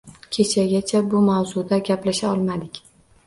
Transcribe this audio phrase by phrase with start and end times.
[0.35, 2.81] Kechgacha bu mavzuda gaplasha olmadik